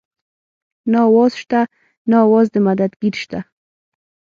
[0.91, 1.59] نه اواز شته
[2.09, 3.39] نه اواز د مدد ګير شته